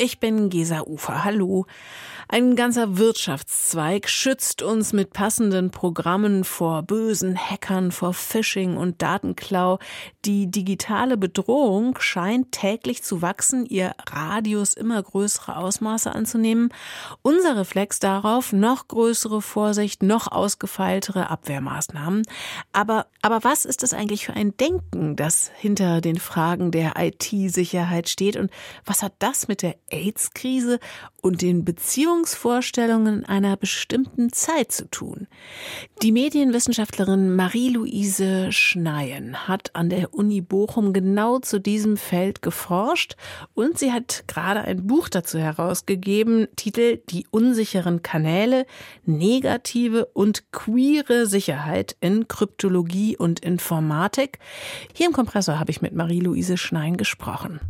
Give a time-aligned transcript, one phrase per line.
[0.00, 1.24] ich bin Gesa Ufer.
[1.24, 1.66] Hallo.
[2.28, 9.78] Ein ganzer Wirtschaftszweig schützt uns mit passenden Programmen vor bösen Hackern, vor Phishing und Datenklau.
[10.24, 16.68] Die digitale Bedrohung scheint täglich zu wachsen, ihr Radius immer größere Ausmaße anzunehmen.
[17.22, 22.22] Unser Reflex darauf, noch größere Vorsicht, noch ausgefeiltere Abwehrmaßnahmen.
[22.72, 28.08] Aber, aber was ist das eigentlich für ein Denken, das hinter den Fragen der IT-Sicherheit
[28.10, 28.36] steht?
[28.36, 28.50] Und
[28.84, 30.78] was hat das mit der AIDS-Krise
[31.20, 35.26] und den Beziehungsvorstellungen einer bestimmten Zeit zu tun.
[36.02, 43.16] Die Medienwissenschaftlerin Marie-Louise Schneien hat an der Uni Bochum genau zu diesem Feld geforscht
[43.54, 48.66] und sie hat gerade ein Buch dazu herausgegeben, Titel Die unsicheren Kanäle,
[49.04, 54.38] negative und queere Sicherheit in Kryptologie und Informatik.
[54.92, 57.60] Hier im Kompressor habe ich mit Marie-Louise Schneien gesprochen.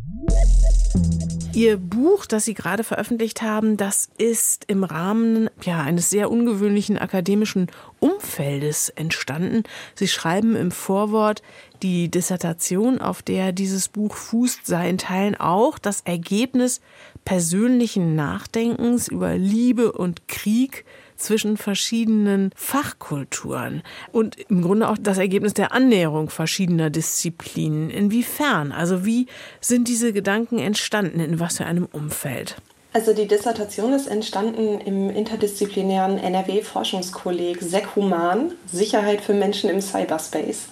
[1.59, 6.99] Ihr Buch, das Sie gerade veröffentlicht haben, das ist im Rahmen ja, eines sehr ungewöhnlichen
[6.99, 7.67] akademischen
[7.99, 9.65] Umfeldes entstanden.
[9.97, 11.43] Sie schreiben im Vorwort,
[11.83, 16.81] die Dissertation, auf der dieses Buch fußt, sei in Teilen auch das Ergebnis
[17.25, 20.85] persönlichen Nachdenkens über Liebe und Krieg
[21.19, 27.91] zwischen verschiedenen Fachkulturen und im Grunde auch das Ergebnis der Annäherung verschiedener Disziplinen.
[27.91, 28.73] Inwiefern?
[28.73, 29.27] Also wie
[29.61, 31.21] sind diese Gedanken entstanden?
[31.21, 32.57] In was für einem Umfeld?
[32.93, 40.69] Also die Dissertation ist entstanden im interdisziplinären NRW-Forschungskolleg SecHuman, Sicherheit für Menschen im Cyberspace.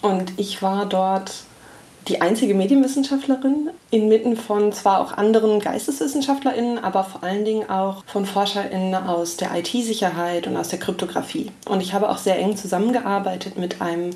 [0.00, 1.32] Und ich war dort
[2.08, 8.26] die einzige Medienwissenschaftlerin inmitten von zwar auch anderen GeisteswissenschaftlerInnen, aber vor allen Dingen auch von
[8.26, 11.52] ForscherInnen aus der IT-Sicherheit und aus der Kryptographie.
[11.68, 14.10] Und ich habe auch sehr eng zusammengearbeitet mit einem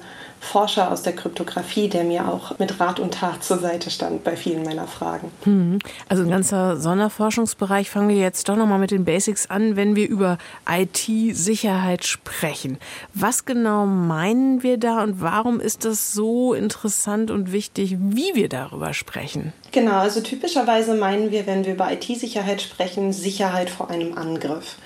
[0.45, 4.37] Forscher aus der Kryptographie, der mir auch mit Rat und Tat zur Seite stand bei
[4.37, 5.31] vielen meiner Fragen.
[5.45, 5.79] Hm.
[6.09, 7.91] Also ein ganzer Sonderforschungsbereich.
[7.91, 10.39] Fangen wir jetzt doch nochmal mit den Basics an, wenn wir über
[10.71, 12.79] IT-Sicherheit sprechen.
[13.15, 18.49] Was genau meinen wir da und warum ist das so interessant und wichtig, wie wir
[18.49, 19.53] darüber sprechen?
[19.73, 24.77] Genau, also typischerweise meinen wir, wenn wir über IT-Sicherheit sprechen, Sicherheit vor einem Angriff.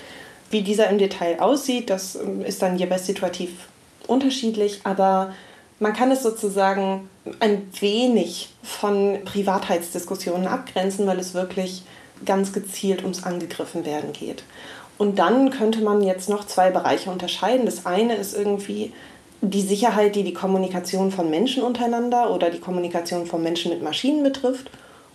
[0.49, 3.51] Wie dieser im Detail aussieht, das ähm, ist dann jeweils situativ
[4.07, 5.33] unterschiedlich, aber
[5.79, 7.09] man kann es sozusagen
[7.39, 11.83] ein wenig von Privatheitsdiskussionen abgrenzen, weil es wirklich
[12.25, 14.43] ganz gezielt ums Angegriffen werden geht.
[14.97, 17.65] Und dann könnte man jetzt noch zwei Bereiche unterscheiden.
[17.65, 18.91] Das eine ist irgendwie
[19.41, 24.23] die Sicherheit, die die Kommunikation von Menschen untereinander oder die Kommunikation von Menschen mit Maschinen
[24.23, 24.69] betrifft.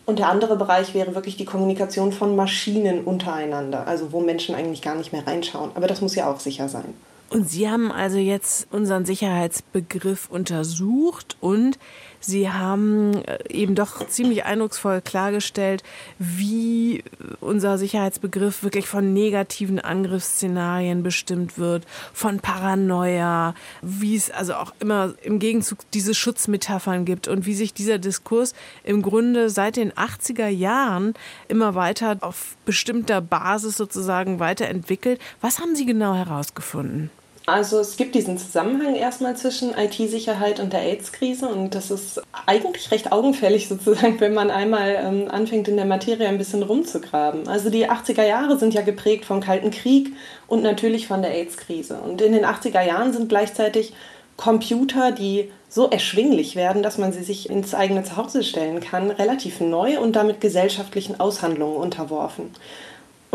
[0.06, 4.80] Und der andere Bereich wäre wirklich die Kommunikation von Maschinen untereinander, also wo Menschen eigentlich
[4.82, 5.70] gar nicht mehr reinschauen.
[5.74, 6.94] Aber das muss ja auch sicher sein.
[7.30, 11.78] Und Sie haben also jetzt unseren Sicherheitsbegriff untersucht und
[12.26, 15.82] Sie haben äh, eben doch ziemlich eindrucksvoll klargestellt,
[16.18, 17.04] wie
[17.40, 21.84] unser Sicherheitsbegriff wirklich von negativen Angriffsszenarien bestimmt wird,
[22.14, 27.74] von Paranoia, wie es also auch immer im Gegenzug diese Schutzmetaphern gibt und wie sich
[27.74, 31.14] dieser Diskurs im Grunde seit den 80er Jahren
[31.48, 35.20] immer weiter auf bestimmter Basis sozusagen weiterentwickelt.
[35.40, 37.10] Was haben Sie genau herausgefunden?
[37.46, 42.90] Also es gibt diesen Zusammenhang erstmal zwischen IT-Sicherheit und der AIDS-Krise und das ist eigentlich
[42.90, 47.46] recht augenfällig sozusagen, wenn man einmal ähm, anfängt in der Materie ein bisschen rumzugraben.
[47.46, 50.14] Also die 80er Jahre sind ja geprägt vom Kalten Krieg
[50.46, 51.98] und natürlich von der AIDS-Krise.
[51.98, 53.92] Und in den 80er Jahren sind gleichzeitig
[54.36, 59.60] Computer, die so erschwinglich werden, dass man sie sich ins eigene Zuhause stellen kann, relativ
[59.60, 62.50] neu und damit gesellschaftlichen Aushandlungen unterworfen.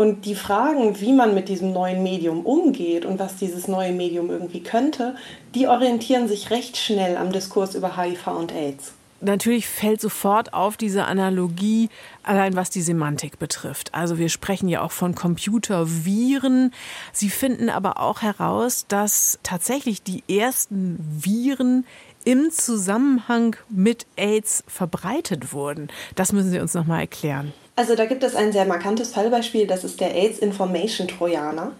[0.00, 4.30] Und die Fragen, wie man mit diesem neuen Medium umgeht und was dieses neue Medium
[4.30, 5.14] irgendwie könnte,
[5.54, 8.94] die orientieren sich recht schnell am Diskurs über HIV und AIDS.
[9.20, 11.90] Natürlich fällt sofort auf diese Analogie,
[12.22, 13.92] allein was die Semantik betrifft.
[13.92, 16.72] Also wir sprechen ja auch von Computerviren.
[17.12, 21.84] Sie finden aber auch heraus, dass tatsächlich die ersten Viren
[22.24, 25.88] im Zusammenhang mit AIDS verbreitet wurden.
[26.14, 27.52] Das müssen Sie uns noch mal erklären.
[27.76, 31.72] Also da gibt es ein sehr markantes Fallbeispiel, das ist der AIDS Information Trojaner.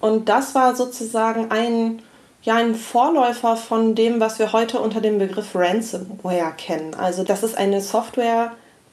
[0.00, 2.02] Und das war sozusagen ein,
[2.42, 6.94] ja, ein Vorläufer von dem, was wir heute unter dem Begriff Ransomware kennen.
[6.94, 8.52] Also das ist eine Software,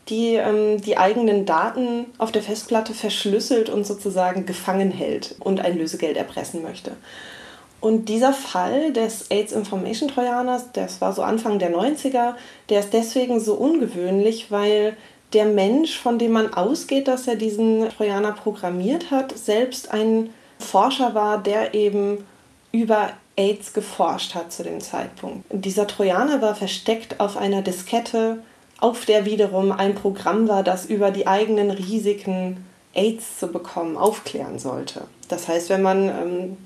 [0.09, 5.77] die ähm, die eigenen Daten auf der Festplatte verschlüsselt und sozusagen gefangen hält und ein
[5.77, 6.91] Lösegeld erpressen möchte.
[7.81, 12.35] Und dieser Fall des AIDS Information Trojaners, das war so Anfang der 90er,
[12.69, 14.95] der ist deswegen so ungewöhnlich, weil
[15.33, 20.29] der Mensch, von dem man ausgeht, dass er diesen Trojaner programmiert hat, selbst ein
[20.59, 22.23] Forscher war, der eben
[22.71, 25.45] über AIDS geforscht hat zu dem Zeitpunkt.
[25.49, 28.43] Dieser Trojaner war versteckt auf einer Diskette,
[28.79, 34.59] auf der wiederum ein Programm war, das über die eigenen Risiken AIDS zu bekommen aufklären
[34.59, 35.03] sollte.
[35.29, 36.57] Das heißt, wenn man ähm,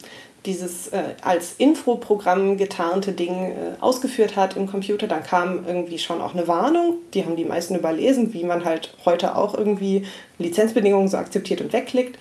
[0.46, 6.22] dieses äh, als Infoprogramm getarnte Ding äh, ausgeführt hat im Computer, dann kam irgendwie schon
[6.22, 6.96] auch eine Warnung.
[7.14, 10.06] Die haben die meisten überlesen, wie man halt heute auch irgendwie
[10.38, 12.18] Lizenzbedingungen so akzeptiert und wegklickt.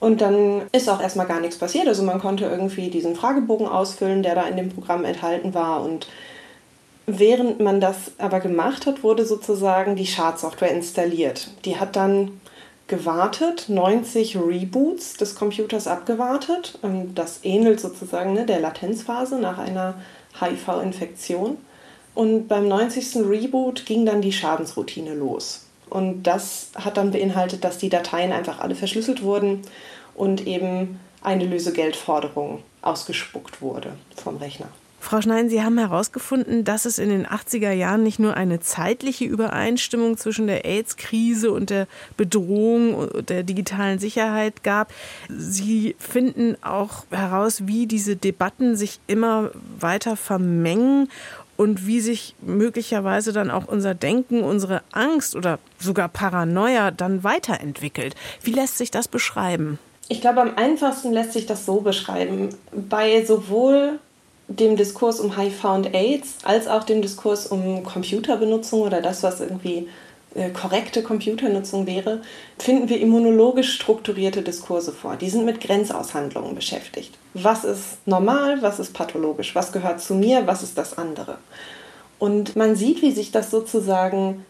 [0.00, 1.88] Und dann ist auch erstmal gar nichts passiert.
[1.88, 5.82] Also man konnte irgendwie diesen Fragebogen ausfüllen, der da in dem Programm enthalten war.
[5.82, 6.08] Und
[7.06, 11.48] während man das aber gemacht hat, wurde sozusagen die Schadsoftware installiert.
[11.64, 12.40] Die hat dann
[12.86, 16.78] gewartet, 90 Reboots des Computers abgewartet.
[16.82, 19.94] Ähm, das ähnelt sozusagen ne, der Latenzphase nach einer
[20.40, 21.58] HIV-Infektion.
[22.14, 23.16] Und beim 90.
[23.28, 25.66] Reboot ging dann die Schadensroutine los.
[25.90, 29.62] Und das hat dann beinhaltet, dass die Dateien einfach alle verschlüsselt wurden
[30.14, 34.68] und eben eine Lösegeldforderung ausgespuckt wurde vom Rechner.
[35.04, 39.26] Frau Schneiden, Sie haben herausgefunden, dass es in den 80er Jahren nicht nur eine zeitliche
[39.26, 44.94] Übereinstimmung zwischen der AIDS-Krise und der Bedrohung der digitalen Sicherheit gab.
[45.28, 51.10] Sie finden auch heraus, wie diese Debatten sich immer weiter vermengen
[51.58, 58.14] und wie sich möglicherweise dann auch unser Denken, unsere Angst oder sogar Paranoia dann weiterentwickelt.
[58.42, 59.78] Wie lässt sich das beschreiben?
[60.08, 62.48] Ich glaube, am einfachsten lässt sich das so beschreiben.
[62.72, 63.98] Bei sowohl
[64.48, 69.40] dem Diskurs um HIV und AIDS als auch dem Diskurs um Computerbenutzung oder das, was
[69.40, 69.88] irgendwie
[70.34, 72.20] äh, korrekte Computernutzung wäre,
[72.58, 75.16] finden wir immunologisch strukturierte Diskurse vor.
[75.16, 77.16] Die sind mit Grenzaushandlungen beschäftigt.
[77.34, 81.38] Was ist normal, was ist pathologisch, was gehört zu mir, was ist das andere.
[82.18, 84.44] Und man sieht, wie sich das sozusagen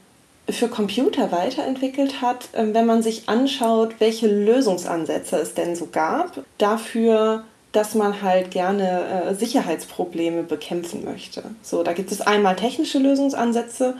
[0.48, 6.44] für Computer weiterentwickelt hat, ähm, wenn man sich anschaut, welche Lösungsansätze es denn so gab,
[6.58, 7.44] dafür
[7.74, 11.42] dass man halt gerne äh, Sicherheitsprobleme bekämpfen möchte.
[11.60, 13.94] So, da gibt es einmal technische Lösungsansätze,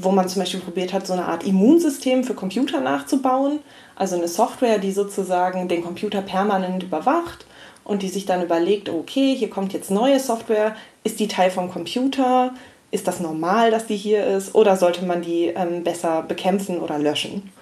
[0.00, 3.58] wo man zum Beispiel probiert hat, so eine Art Immunsystem für Computer nachzubauen.
[3.94, 7.44] Also eine Software, die sozusagen den Computer permanent überwacht
[7.84, 10.74] und die sich dann überlegt, okay, hier kommt jetzt neue Software,
[11.04, 12.54] ist die Teil vom Computer?
[12.90, 14.54] Ist das normal, dass die hier ist?
[14.54, 17.52] Oder sollte man die ähm, besser bekämpfen oder löschen?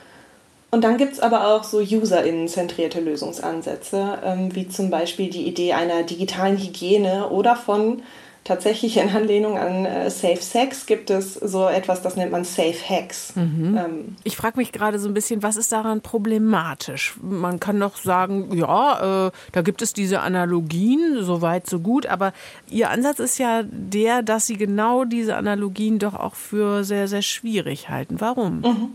[0.70, 5.73] Und dann gibt es aber auch so UserInnen-zentrierte Lösungsansätze, ähm, wie zum Beispiel die Idee
[5.73, 8.03] einer digitalen Hygiene oder von
[8.49, 12.76] tatsächlich in Anlehnung an äh, Safe Sex gibt es so etwas, das nennt man Safe
[12.88, 13.37] Hacks.
[13.37, 13.79] Mhm.
[13.79, 17.17] Ähm, ich frage mich gerade so ein bisschen, was ist daran problematisch?
[17.20, 22.06] Man kann doch sagen, ja, äh, da gibt es diese Analogien, so weit, so gut,
[22.06, 22.32] aber
[22.70, 27.23] Ihr Ansatz ist ja der, dass Sie genau diese Analogien doch auch für sehr, sehr
[27.23, 28.17] schwierig halten.
[28.19, 28.61] Warum?
[28.61, 28.88] Mhm.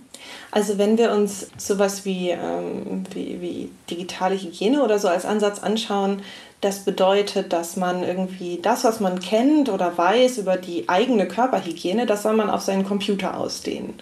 [0.52, 5.60] Also wenn wir uns sowas wie, ähm, wie, wie digitale Hygiene oder so als Ansatz
[5.60, 6.22] anschauen,
[6.62, 12.06] das bedeutet, dass man irgendwie das, was man kennt oder weiß über die eigene Körperhygiene,
[12.06, 13.96] das soll man auf seinen Computer ausdehnen.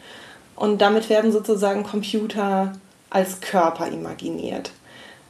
[0.56, 2.74] Und damit werden sozusagen Computer
[3.10, 4.72] als Körper imaginiert.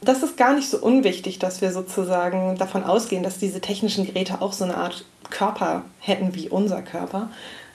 [0.02, 4.42] Das ist gar nicht so unwichtig, dass wir sozusagen davon ausgehen, dass diese technischen Geräte
[4.42, 7.30] auch so eine Art Körper hätten wie unser Körper.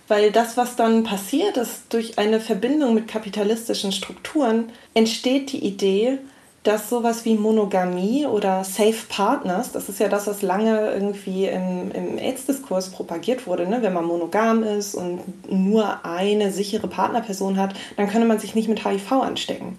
[0.08, 6.20] Weil das, was dann passiert ist, durch eine Verbindung mit kapitalistischen Strukturen, entsteht die Idee,
[6.68, 11.92] dass sowas wie Monogamie oder Safe Partners, das ist ja das, was lange irgendwie im,
[11.92, 13.82] im AIDS-Diskurs propagiert wurde, ne?
[13.82, 18.68] wenn man monogam ist und nur eine sichere Partnerperson hat, dann könne man sich nicht
[18.68, 19.78] mit HIV anstecken.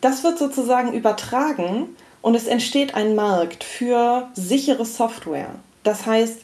[0.00, 5.50] Das wird sozusagen übertragen und es entsteht ein Markt für sichere Software.
[5.82, 6.42] Das heißt,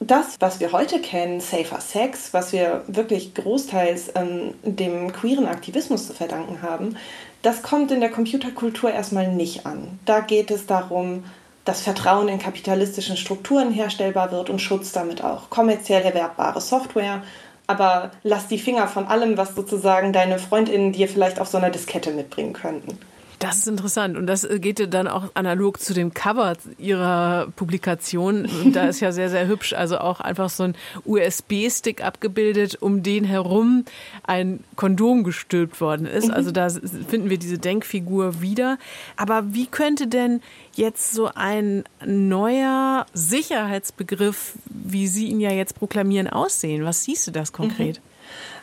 [0.00, 6.06] das, was wir heute kennen, Safer Sex, was wir wirklich großteils ähm, dem queeren Aktivismus
[6.06, 6.96] zu verdanken haben,
[7.42, 9.98] das kommt in der Computerkultur erstmal nicht an.
[10.04, 11.24] Da geht es darum,
[11.64, 15.50] dass Vertrauen in kapitalistischen Strukturen herstellbar wird und Schutz damit auch.
[15.50, 17.22] Kommerziell erwerbbare Software,
[17.66, 21.70] aber lass die Finger von allem, was sozusagen deine Freundinnen dir vielleicht auf so einer
[21.70, 22.98] Diskette mitbringen könnten.
[23.38, 24.16] Das ist interessant.
[24.16, 28.46] Und das geht dann auch analog zu dem Cover ihrer Publikation.
[28.46, 29.74] Und da ist ja sehr, sehr hübsch.
[29.74, 33.84] Also auch einfach so ein USB-Stick abgebildet, um den herum
[34.24, 36.28] ein Kondom gestülpt worden ist.
[36.28, 36.34] Mhm.
[36.34, 38.76] Also da finden wir diese Denkfigur wieder.
[39.16, 40.40] Aber wie könnte denn
[40.74, 46.84] jetzt so ein neuer Sicherheitsbegriff, wie Sie ihn ja jetzt proklamieren, aussehen?
[46.84, 47.98] Was siehst du das konkret?
[47.98, 48.02] Mhm.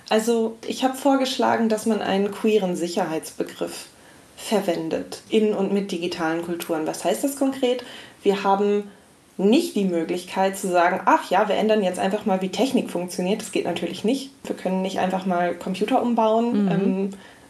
[0.10, 3.88] Also ich habe vorgeschlagen, dass man einen queeren Sicherheitsbegriff
[4.36, 6.88] verwendet in und mit digitalen Kulturen.
[6.88, 7.84] Was heißt das konkret?
[8.24, 8.90] Wir haben
[9.38, 13.42] nicht die Möglichkeit zu sagen, ach ja, wir ändern jetzt einfach mal, wie Technik funktioniert.
[13.42, 14.32] Das geht natürlich nicht.
[14.44, 16.66] Wir können nicht einfach mal Computer umbauen.
[16.66, 16.72] Mhm.
[16.72, 17.10] Ähm,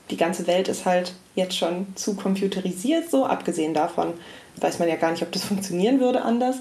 [0.10, 4.14] die ganze Welt ist halt jetzt schon zu computerisiert, so abgesehen davon
[4.58, 6.58] weiß man ja gar nicht, ob das funktionieren würde anders.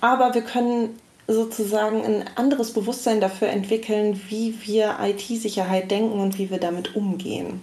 [0.00, 6.50] Aber wir können sozusagen ein anderes Bewusstsein dafür entwickeln, wie wir IT-Sicherheit denken und wie
[6.50, 7.62] wir damit umgehen.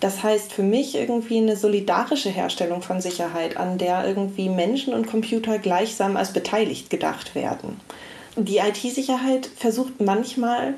[0.00, 5.06] Das heißt für mich irgendwie eine solidarische Herstellung von Sicherheit, an der irgendwie Menschen und
[5.06, 7.78] Computer gleichsam als beteiligt gedacht werden.
[8.36, 10.74] Die IT-Sicherheit versucht manchmal,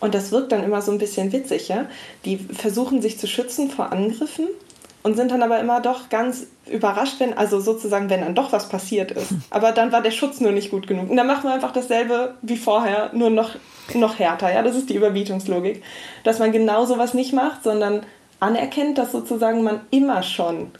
[0.00, 1.86] und das wirkt dann immer so ein bisschen witzig, ja,
[2.24, 4.46] die versuchen sich zu schützen vor Angriffen
[5.02, 8.70] und sind dann aber immer doch ganz überrascht, wenn, also sozusagen, wenn dann doch was
[8.70, 9.34] passiert ist.
[9.50, 11.10] Aber dann war der Schutz nur nicht gut genug.
[11.10, 13.50] Und dann machen wir einfach dasselbe wie vorher, nur noch,
[13.92, 14.50] noch härter.
[14.50, 15.82] Ja, das ist die Überbietungslogik.
[16.22, 18.06] Dass man genau sowas nicht macht, sondern
[18.44, 20.70] anerkennt, dass sozusagen man immer schon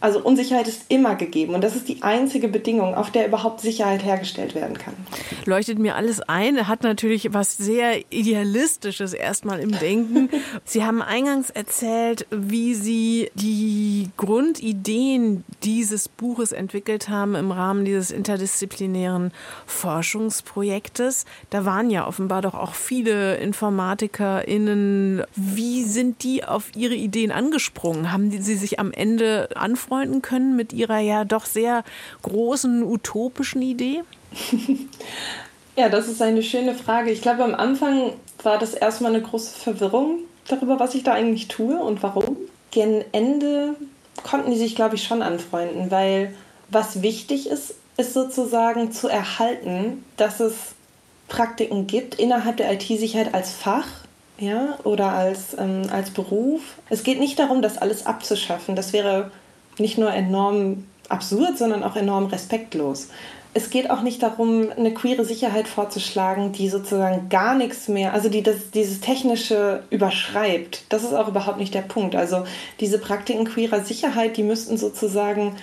[0.00, 4.04] also Unsicherheit ist immer gegeben und das ist die einzige Bedingung, auf der überhaupt Sicherheit
[4.04, 4.94] hergestellt werden kann.
[5.44, 10.28] Leuchtet mir alles ein, hat natürlich was sehr Idealistisches erstmal im Denken.
[10.64, 18.12] Sie haben eingangs erzählt, wie Sie die Grundideen dieses Buches entwickelt haben im Rahmen dieses
[18.12, 19.32] interdisziplinären
[19.66, 21.24] Forschungsprojektes.
[21.50, 25.24] Da waren ja offenbar doch auch viele InformatikerInnen.
[25.34, 28.12] Wie sind die auf Ihre Ideen angesprungen?
[28.12, 31.84] Haben Sie sich am Ende anfangen anfreunden können mit Ihrer ja doch sehr
[32.22, 34.02] großen utopischen Idee?
[35.76, 37.10] ja, das ist eine schöne Frage.
[37.10, 41.48] Ich glaube, am Anfang war das erstmal eine große Verwirrung darüber, was ich da eigentlich
[41.48, 42.36] tue und warum.
[42.70, 43.74] Gen Ende
[44.22, 46.34] konnten die sich, glaube ich, schon anfreunden, weil
[46.70, 50.54] was wichtig ist, ist sozusagen zu erhalten, dass es
[51.28, 53.86] Praktiken gibt innerhalb der IT-Sicherheit als Fach,
[54.38, 56.60] ja, oder als, ähm, als Beruf.
[56.88, 58.76] Es geht nicht darum, das alles abzuschaffen.
[58.76, 59.30] Das wäre
[59.78, 63.08] nicht nur enorm absurd, sondern auch enorm respektlos.
[63.54, 68.28] Es geht auch nicht darum, eine queere Sicherheit vorzuschlagen, die sozusagen gar nichts mehr, also
[68.28, 70.84] die das, dieses Technische überschreibt.
[70.90, 72.14] Das ist auch überhaupt nicht der Punkt.
[72.14, 72.44] Also
[72.78, 75.56] diese Praktiken queerer Sicherheit, die müssten sozusagen,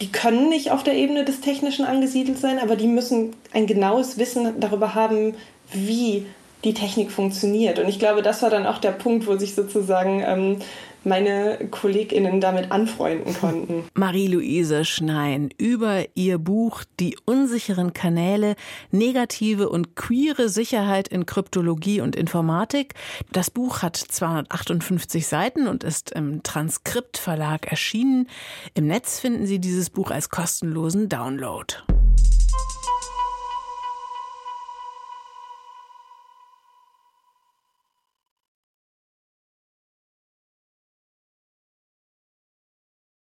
[0.00, 4.18] die können nicht auf der Ebene des Technischen angesiedelt sein, aber die müssen ein genaues
[4.18, 5.34] Wissen darüber haben,
[5.72, 6.26] wie
[6.64, 7.78] die Technik funktioniert.
[7.80, 10.56] Und ich glaube, das war dann auch der Punkt, wo sich sozusagen ähm,
[11.04, 13.84] meine KollegInnen damit anfreunden konnten.
[13.94, 18.56] Marie-Louise Schnein über ihr Buch Die unsicheren Kanäle,
[18.90, 22.94] negative und queere Sicherheit in Kryptologie und Informatik.
[23.32, 28.28] Das Buch hat 258 Seiten und ist im Transkriptverlag erschienen.
[28.74, 31.74] Im Netz finden Sie dieses Buch als kostenlosen Download.